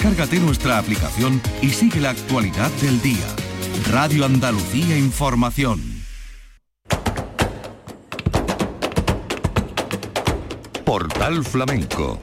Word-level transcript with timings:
Descárgate 0.00 0.40
nuestra 0.40 0.78
aplicación 0.78 1.42
y 1.60 1.68
sigue 1.68 2.00
la 2.00 2.08
actualidad 2.08 2.70
del 2.80 3.02
día. 3.02 3.26
Radio 3.90 4.24
Andalucía 4.24 4.96
Información. 4.96 5.78
Portal 10.86 11.44
Flamenco 11.44 12.18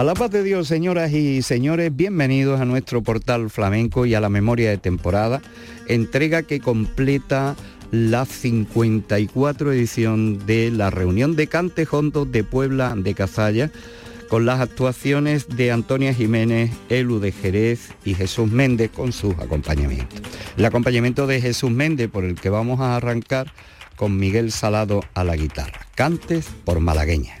A 0.00 0.02
la 0.02 0.14
paz 0.14 0.30
de 0.30 0.42
Dios, 0.42 0.66
señoras 0.66 1.12
y 1.12 1.42
señores, 1.42 1.94
bienvenidos 1.94 2.58
a 2.58 2.64
nuestro 2.64 3.02
portal 3.02 3.50
flamenco 3.50 4.06
y 4.06 4.14
a 4.14 4.20
la 4.22 4.30
memoria 4.30 4.70
de 4.70 4.78
temporada, 4.78 5.42
entrega 5.88 6.42
que 6.42 6.58
completa 6.58 7.54
la 7.90 8.24
54 8.24 9.74
edición 9.74 10.46
de 10.46 10.70
la 10.70 10.88
reunión 10.88 11.36
de 11.36 11.48
Cantejondos 11.48 12.32
de 12.32 12.44
Puebla 12.44 12.94
de 12.96 13.12
Cazalla, 13.12 13.70
con 14.30 14.46
las 14.46 14.60
actuaciones 14.60 15.48
de 15.54 15.70
Antonia 15.70 16.14
Jiménez, 16.14 16.70
Elu 16.88 17.20
de 17.20 17.32
Jerez 17.32 17.90
y 18.02 18.14
Jesús 18.14 18.50
Méndez 18.50 18.90
con 18.90 19.12
sus 19.12 19.34
acompañamientos. 19.34 20.22
El 20.56 20.64
acompañamiento 20.64 21.26
de 21.26 21.42
Jesús 21.42 21.70
Méndez 21.70 22.08
por 22.08 22.24
el 22.24 22.36
que 22.36 22.48
vamos 22.48 22.80
a 22.80 22.96
arrancar 22.96 23.52
con 23.96 24.16
Miguel 24.16 24.50
Salado 24.50 25.04
a 25.12 25.24
la 25.24 25.36
guitarra. 25.36 25.80
Cantes 25.94 26.48
por 26.64 26.80
malagueña. 26.80 27.38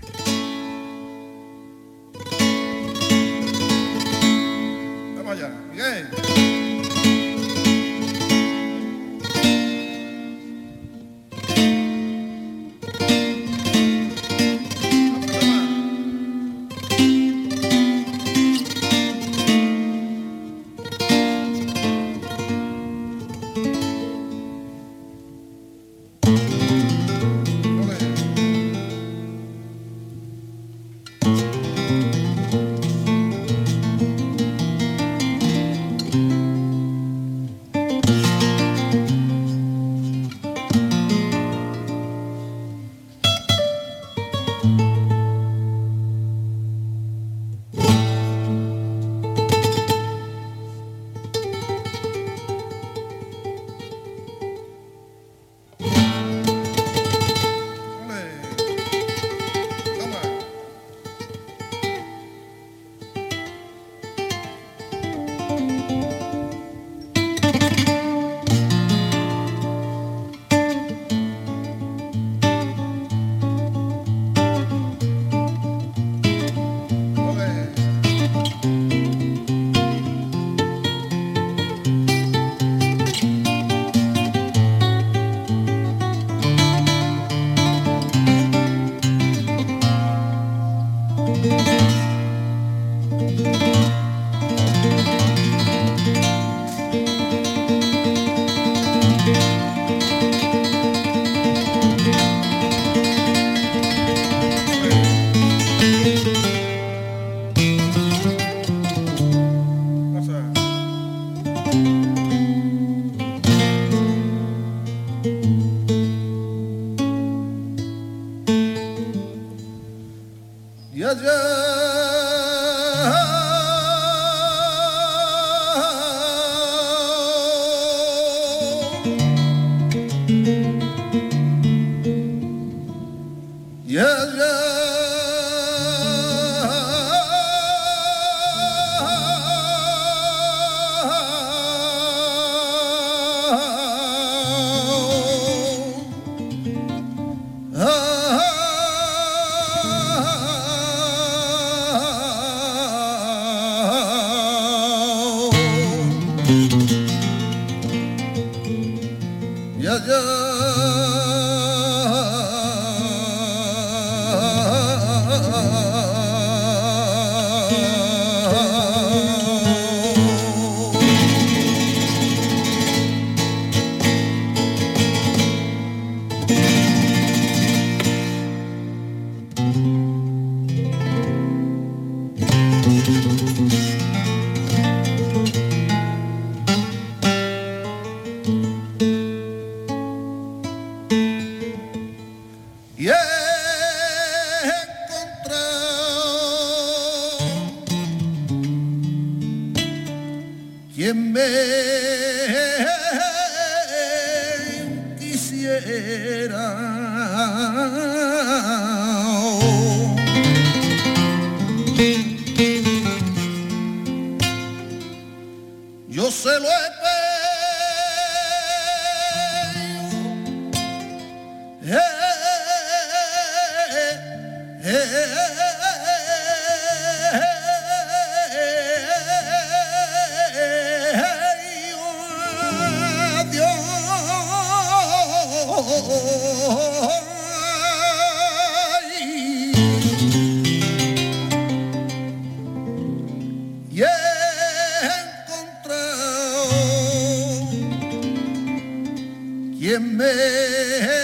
Bebé 250.80 251.20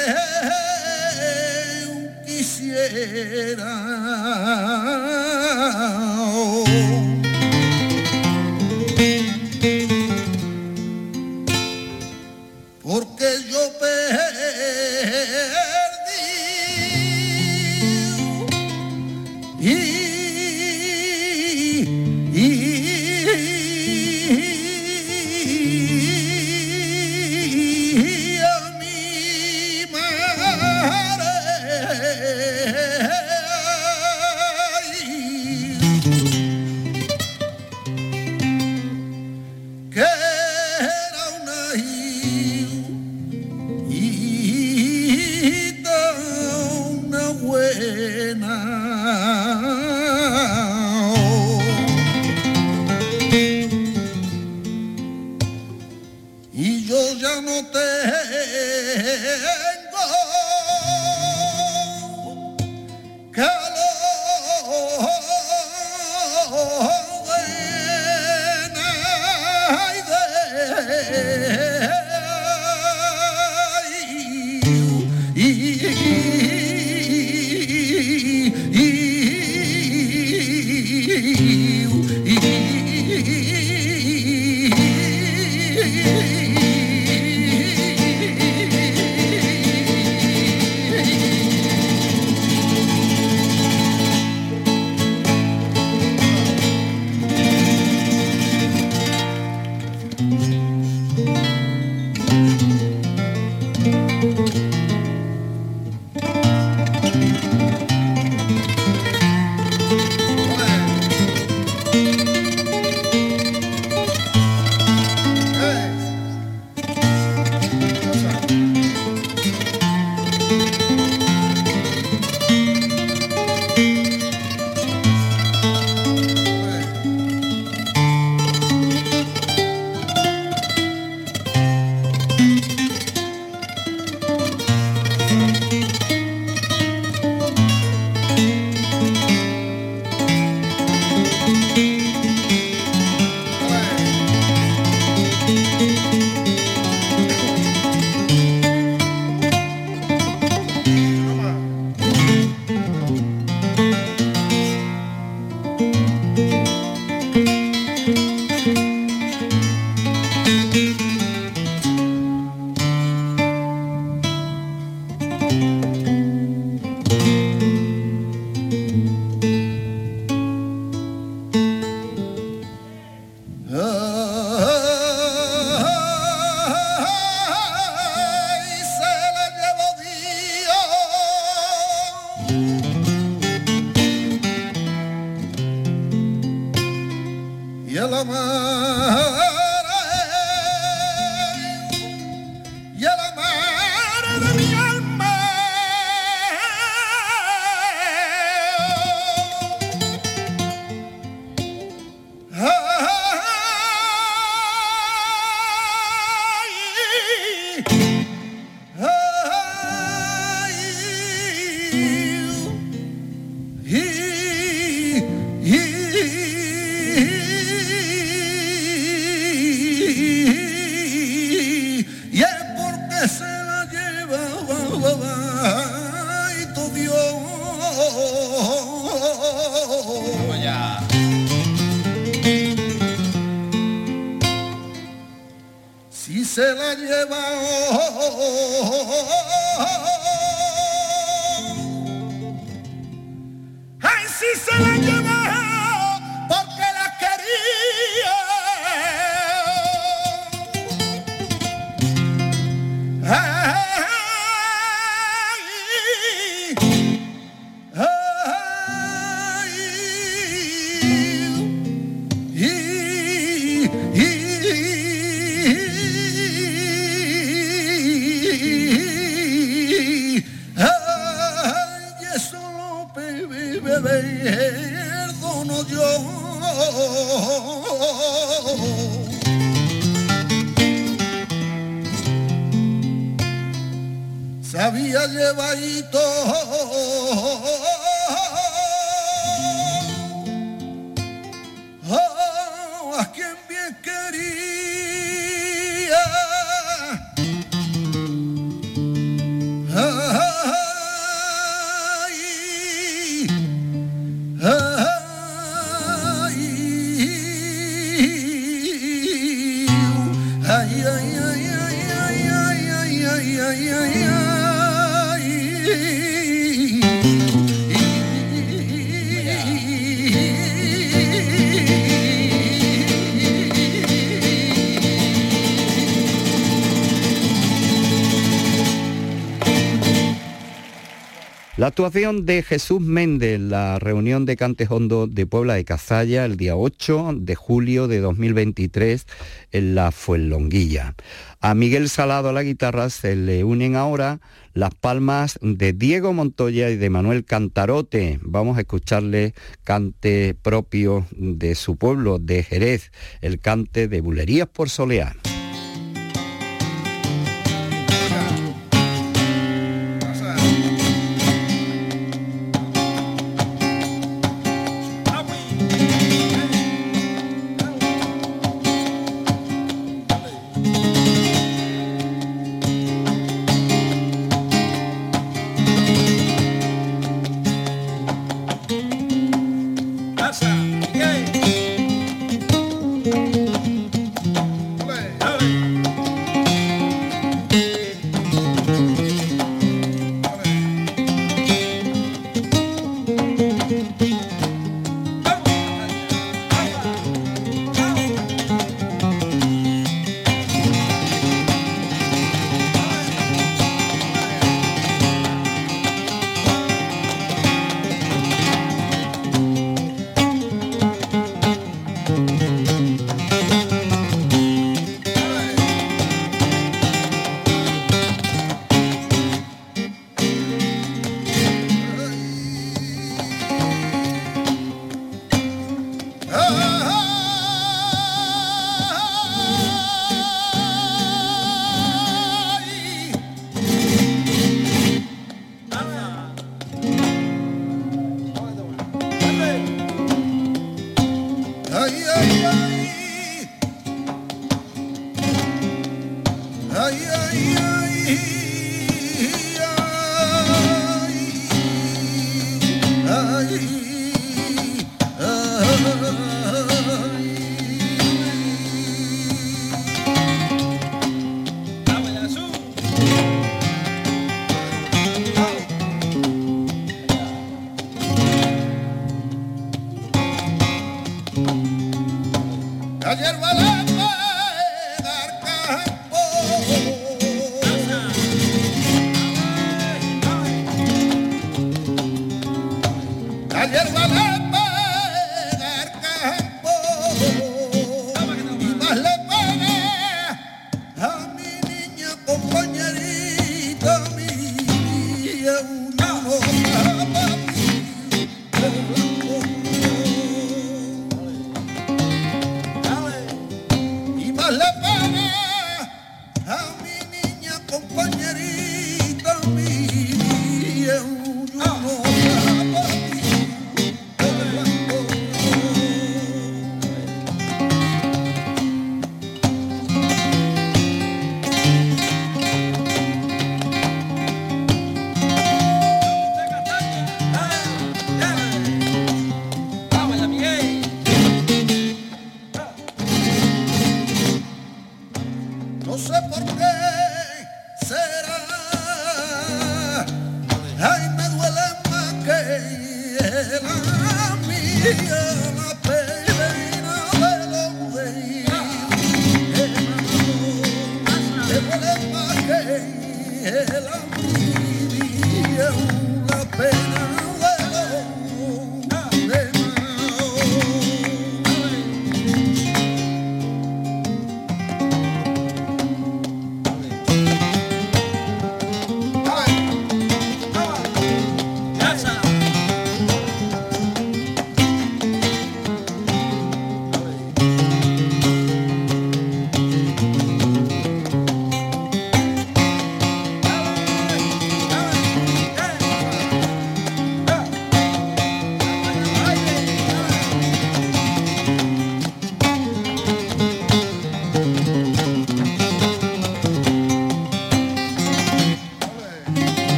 La 331.86 331.90
actuación 331.90 332.46
de 332.46 332.64
Jesús 332.64 333.00
Méndez, 333.00 333.60
la 333.60 334.00
reunión 334.00 334.44
de 334.44 334.56
Cantejondo 334.56 335.28
de 335.28 335.46
Puebla 335.46 335.74
de 335.74 335.84
Cazalla 335.84 336.44
el 336.44 336.56
día 336.56 336.74
8 336.74 337.34
de 337.36 337.54
julio 337.54 338.08
de 338.08 338.18
2023 338.18 339.24
en 339.70 339.94
la 339.94 340.10
Fuenlonguilla. 340.10 341.14
A 341.60 341.76
Miguel 341.76 342.08
Salado 342.08 342.48
a 342.48 342.52
la 342.52 342.64
guitarra 342.64 343.08
se 343.08 343.36
le 343.36 343.62
unen 343.62 343.94
ahora 343.94 344.40
las 344.74 344.96
palmas 344.96 345.60
de 345.62 345.92
Diego 345.92 346.32
Montoya 346.32 346.90
y 346.90 346.96
de 346.96 347.08
Manuel 347.08 347.44
Cantarote. 347.44 348.40
Vamos 348.42 348.78
a 348.78 348.80
escucharle 348.80 349.54
cante 349.84 350.56
propio 350.60 351.28
de 351.36 351.76
su 351.76 351.94
pueblo, 351.94 352.40
de 352.40 352.64
Jerez, 352.64 353.12
el 353.42 353.60
cante 353.60 354.08
de 354.08 354.20
Bulerías 354.22 354.66
por 354.66 354.90
Solear. 354.90 355.36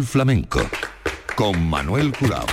Flamenco 0.00 0.60
con 1.36 1.68
Manuel 1.68 2.12
Curao. 2.18 2.46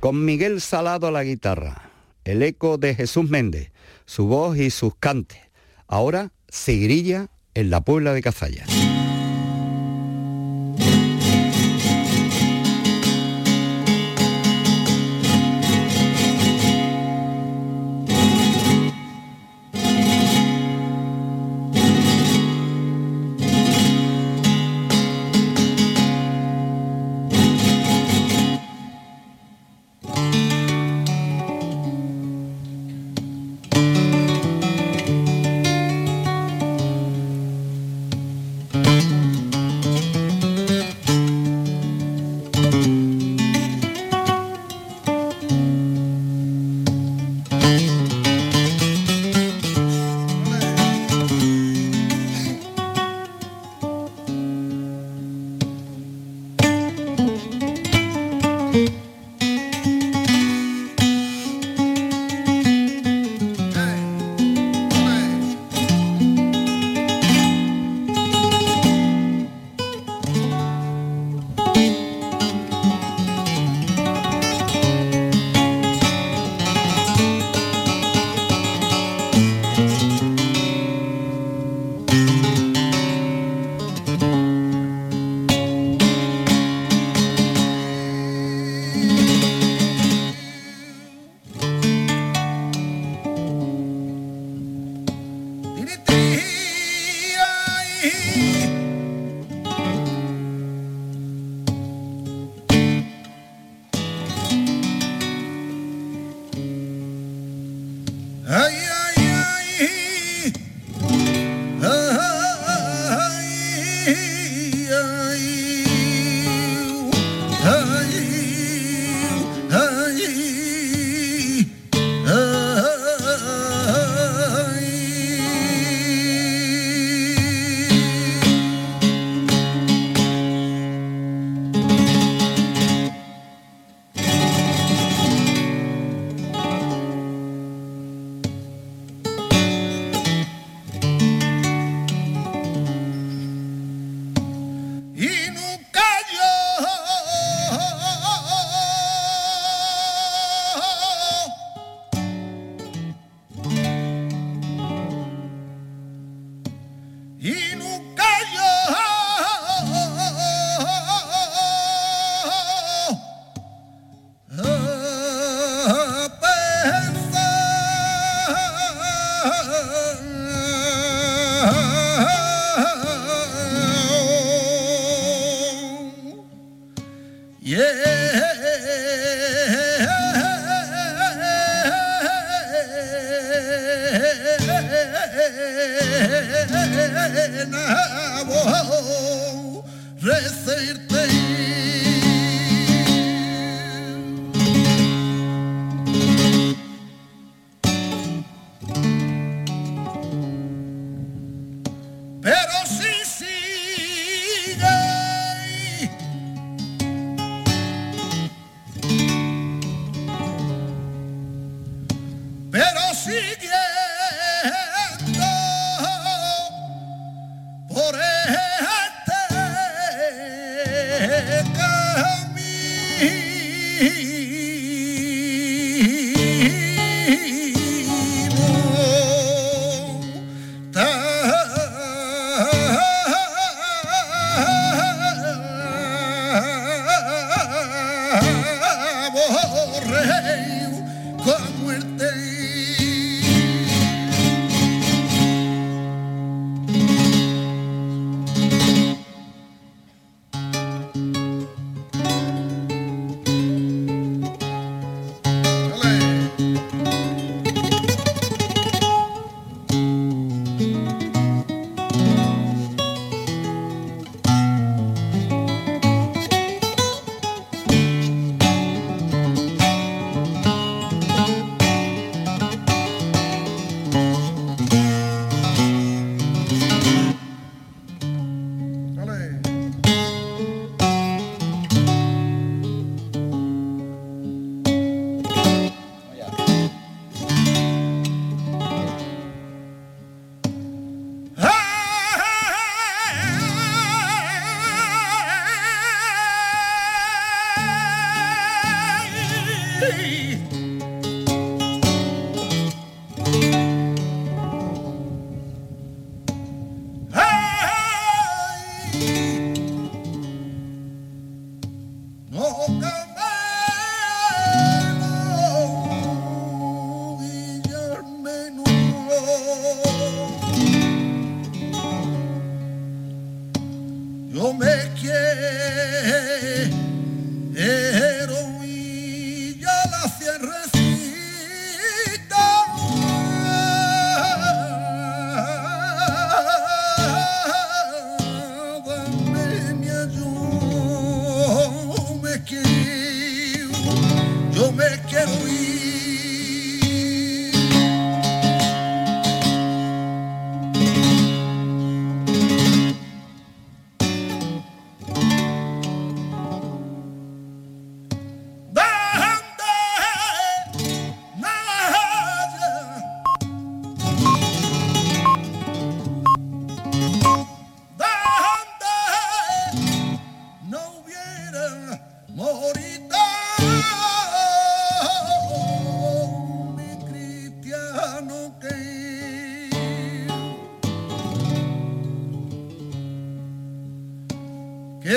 Con 0.00 0.24
Miguel 0.24 0.60
Salado 0.60 1.06
a 1.06 1.12
la 1.12 1.22
guitarra, 1.22 1.90
el 2.24 2.42
eco 2.42 2.76
de 2.76 2.96
Jesús 2.96 3.30
Méndez, 3.30 3.70
su 4.04 4.26
voz 4.26 4.58
y 4.58 4.70
sus 4.70 4.96
cantes. 4.96 5.38
Ahora 5.86 6.32
se 6.48 6.76
grilla 6.76 7.28
en 7.54 7.70
la 7.70 7.82
Puebla 7.82 8.12
de 8.14 8.22
Cazalla. 8.22 8.64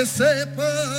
Sepa 0.06 0.95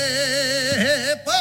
No 0.00 0.06
sé 0.06 1.16
por 1.24 1.39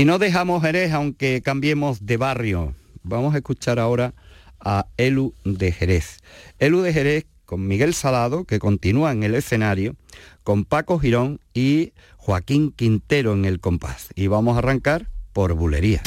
Y 0.00 0.06
no 0.06 0.18
dejamos 0.18 0.62
Jerez 0.62 0.92
aunque 0.92 1.42
cambiemos 1.42 2.06
de 2.06 2.16
barrio. 2.16 2.74
Vamos 3.02 3.34
a 3.34 3.36
escuchar 3.36 3.78
ahora 3.78 4.14
a 4.58 4.86
Elu 4.96 5.34
de 5.44 5.72
Jerez. 5.72 6.20
Elu 6.58 6.80
de 6.80 6.94
Jerez 6.94 7.26
con 7.44 7.68
Miguel 7.68 7.92
Salado, 7.92 8.44
que 8.44 8.58
continúa 8.58 9.12
en 9.12 9.24
el 9.24 9.34
escenario, 9.34 9.96
con 10.42 10.64
Paco 10.64 10.98
Girón 10.98 11.38
y 11.52 11.92
Joaquín 12.16 12.72
Quintero 12.72 13.34
en 13.34 13.44
el 13.44 13.60
compás. 13.60 14.08
Y 14.14 14.28
vamos 14.28 14.54
a 14.54 14.60
arrancar 14.60 15.10
por 15.34 15.52
Bulería. 15.52 16.00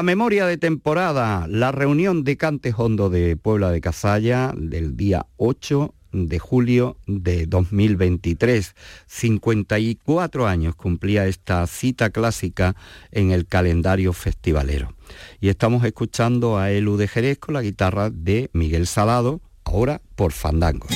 La 0.00 0.04
memoria 0.04 0.46
de 0.46 0.56
temporada, 0.56 1.46
la 1.46 1.72
reunión 1.72 2.24
de 2.24 2.38
Cantes 2.38 2.72
Hondo 2.78 3.10
de 3.10 3.36
Puebla 3.36 3.70
de 3.70 3.82
Cazalla 3.82 4.54
del 4.56 4.96
día 4.96 5.26
8 5.36 5.94
de 6.12 6.38
julio 6.38 6.96
de 7.06 7.44
2023. 7.44 8.74
54 9.06 10.46
años 10.46 10.74
cumplía 10.74 11.26
esta 11.26 11.66
cita 11.66 12.08
clásica 12.08 12.76
en 13.10 13.30
el 13.30 13.46
calendario 13.46 14.14
festivalero. 14.14 14.94
Y 15.38 15.50
estamos 15.50 15.84
escuchando 15.84 16.56
a 16.56 16.70
Elu 16.70 16.96
de 16.96 17.06
Jerez 17.06 17.38
con 17.38 17.52
la 17.52 17.60
guitarra 17.60 18.08
de 18.08 18.48
Miguel 18.54 18.86
Salado, 18.86 19.42
ahora 19.64 20.00
por 20.16 20.32
Fandango. 20.32 20.86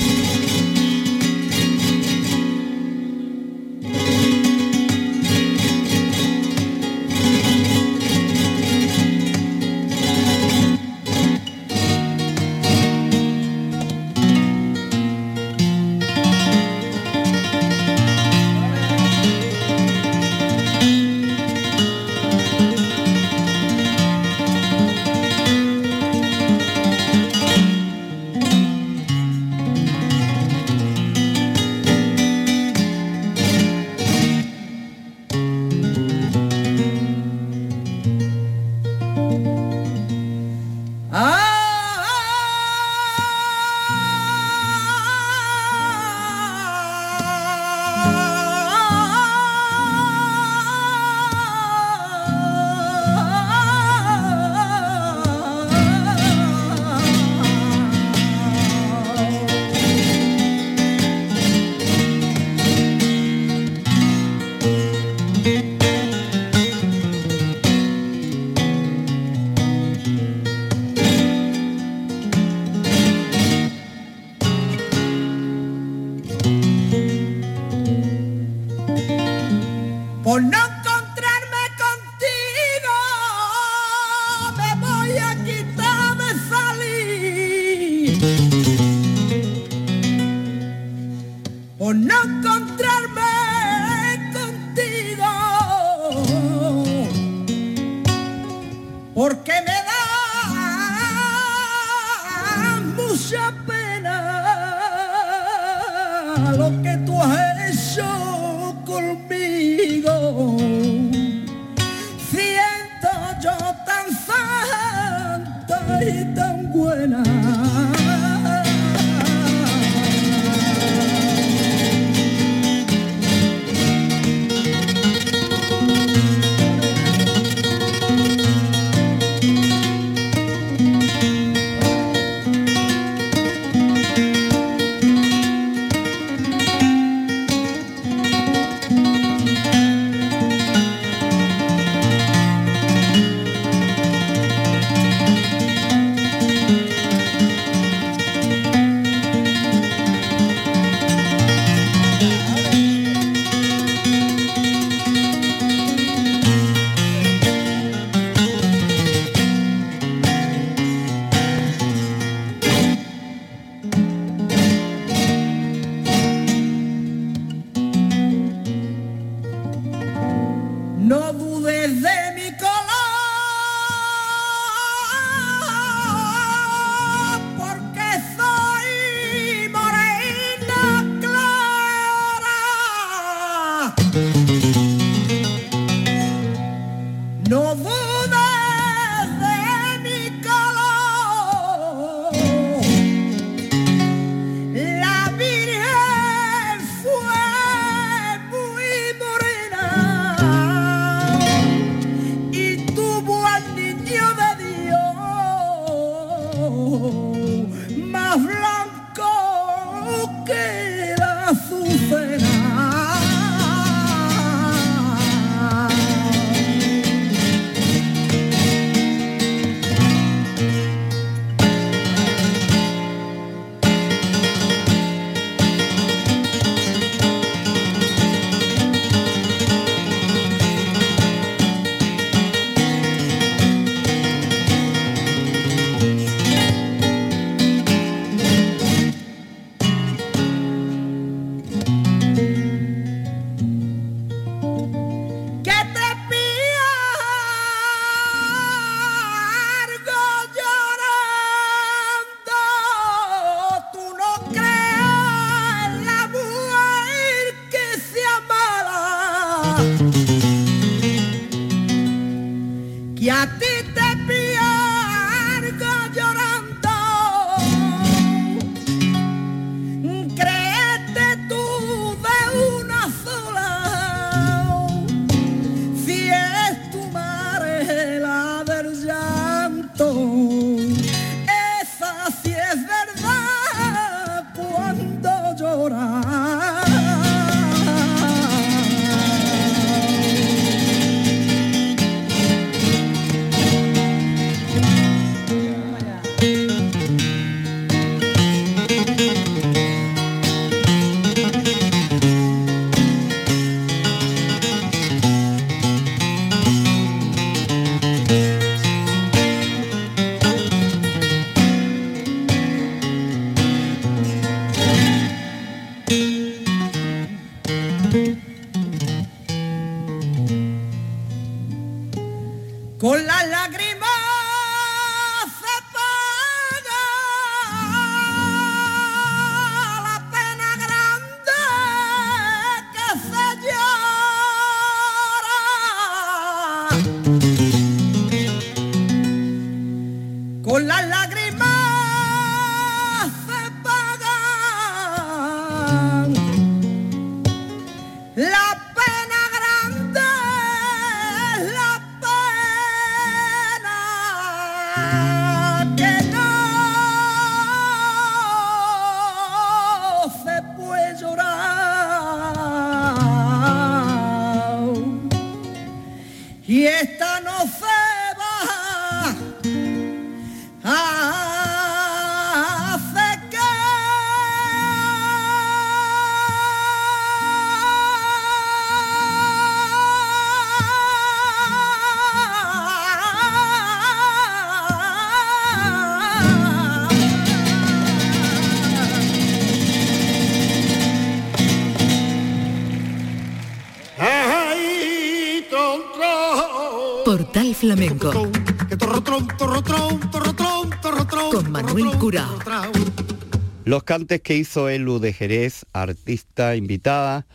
Los 403.83 404.03
cantes 404.03 404.41
que 404.41 404.55
hizo 404.57 404.89
Elu 404.89 405.19
de 405.19 405.31
Jerez, 405.31 405.85
artista 405.93 406.75
invitada 406.75 407.45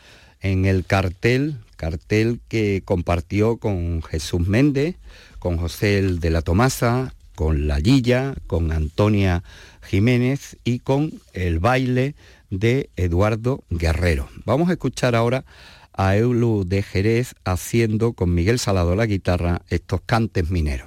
en 0.40 0.64
el 0.64 0.84
cartel, 0.84 1.56
cartel 1.74 2.40
que 2.46 2.82
compartió 2.84 3.56
con 3.56 4.00
Jesús 4.02 4.46
Méndez, 4.46 4.94
con 5.40 5.56
José 5.56 5.98
el 5.98 6.20
de 6.20 6.30
la 6.30 6.42
Tomasa, 6.42 7.14
con 7.34 7.66
La 7.66 7.80
Lilla, 7.80 8.34
con 8.46 8.70
Antonia 8.70 9.42
Jiménez 9.82 10.56
y 10.62 10.78
con 10.78 11.14
el 11.32 11.58
baile 11.58 12.14
de 12.50 12.90
Eduardo 12.94 13.64
Guerrero. 13.70 14.28
Vamos 14.44 14.68
a 14.68 14.72
escuchar 14.72 15.16
ahora 15.16 15.44
a 15.92 16.16
Eulu 16.16 16.62
de 16.64 16.84
Jerez 16.84 17.34
haciendo 17.44 18.12
con 18.12 18.32
Miguel 18.34 18.60
Salado 18.60 18.94
la 18.94 19.06
guitarra 19.06 19.62
estos 19.68 20.00
cantes 20.02 20.48
mineros. 20.48 20.86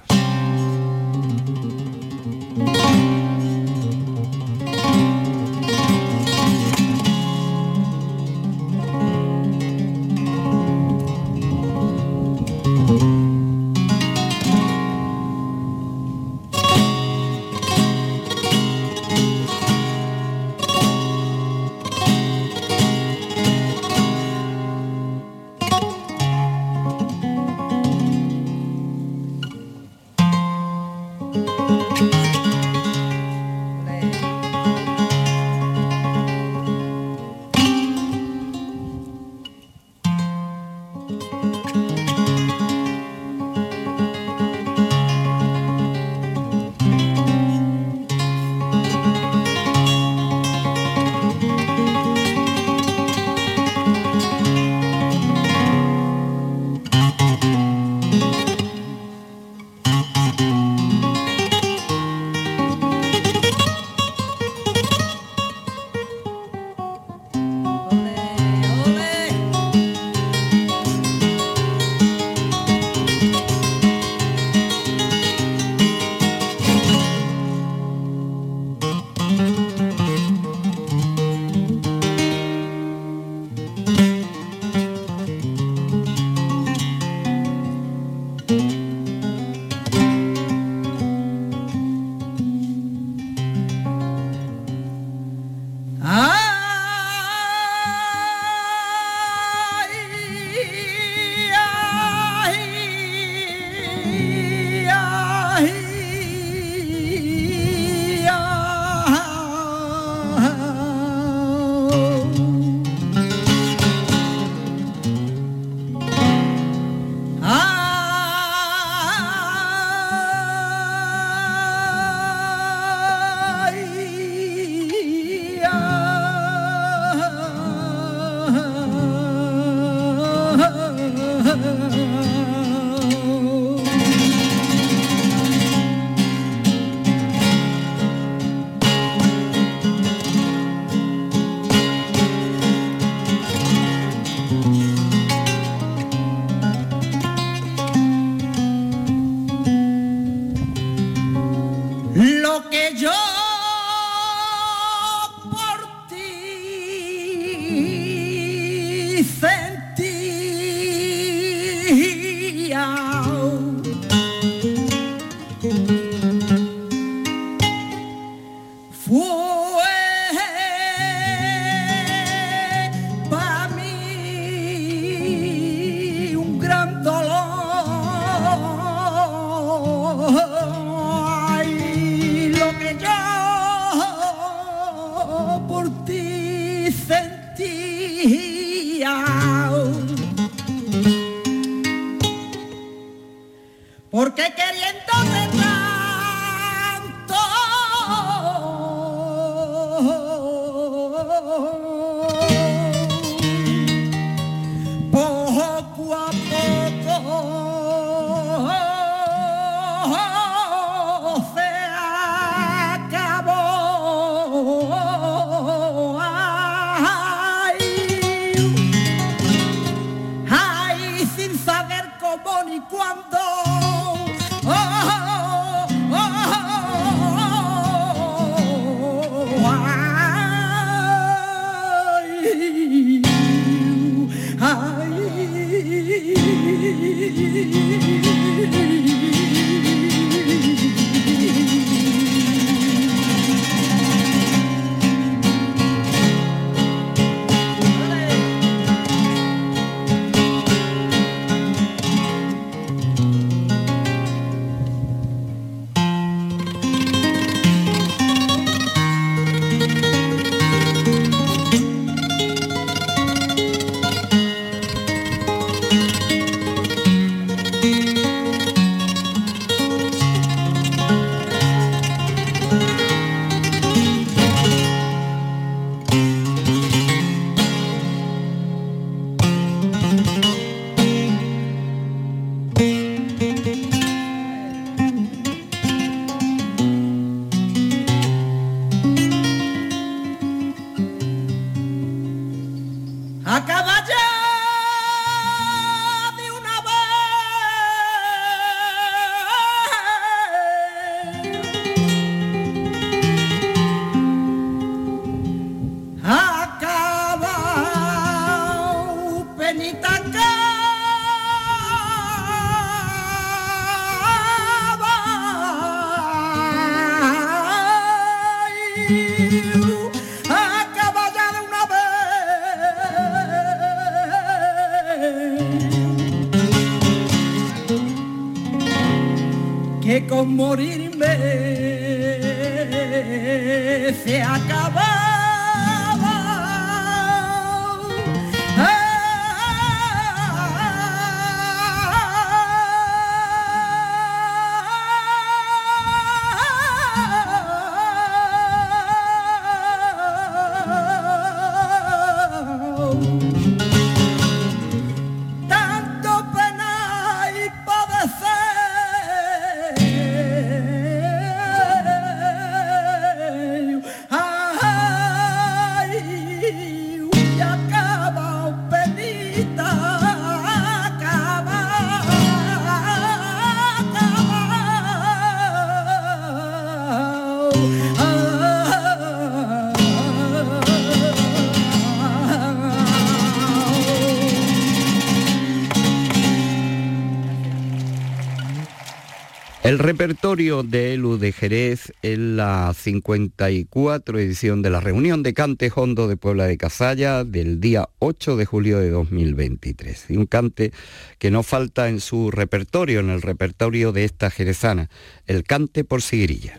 Repertorio 390.04 390.82
de 390.82 391.14
Elu 391.14 391.38
de 391.38 391.50
Jerez 391.50 392.12
en 392.20 392.58
la 392.58 392.92
54 392.94 394.38
edición 394.38 394.82
de 394.82 394.90
la 394.90 395.00
reunión 395.00 395.42
de 395.42 395.54
Cante 395.54 395.90
Hondo 395.94 396.28
de 396.28 396.36
Puebla 396.36 396.66
de 396.66 396.76
Cazalla 396.76 397.42
del 397.42 397.80
día 397.80 398.10
8 398.18 398.58
de 398.58 398.66
julio 398.66 398.98
de 398.98 399.08
2023. 399.08 400.26
Y 400.28 400.36
un 400.36 400.44
cante 400.44 400.92
que 401.38 401.50
no 401.50 401.62
falta 401.62 402.10
en 402.10 402.20
su 402.20 402.50
repertorio, 402.50 403.20
en 403.20 403.30
el 403.30 403.40
repertorio 403.40 404.12
de 404.12 404.24
esta 404.24 404.50
jerezana, 404.50 405.08
el 405.46 405.64
cante 405.64 406.04
por 406.04 406.20
sigrilla. 406.20 406.76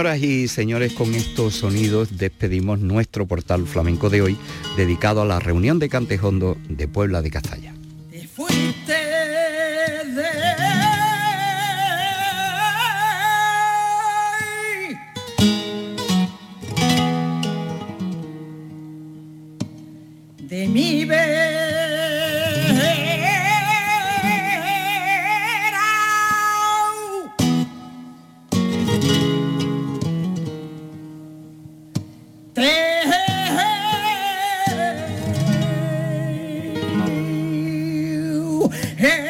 Señoras 0.00 0.22
y 0.22 0.48
señores, 0.48 0.92
con 0.94 1.14
estos 1.14 1.56
sonidos 1.56 2.16
despedimos 2.16 2.80
nuestro 2.80 3.26
portal 3.26 3.66
flamenco 3.66 4.08
de 4.08 4.22
hoy, 4.22 4.38
dedicado 4.74 5.20
a 5.20 5.26
la 5.26 5.40
reunión 5.40 5.78
de 5.78 5.90
Cantejondo 5.90 6.56
de 6.70 6.88
Puebla 6.88 7.20
de 7.20 7.30
Cazalla. 7.30 7.69
Hey. 38.70 39.29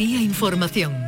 Andalucía 0.00 0.22
Información. 0.22 0.99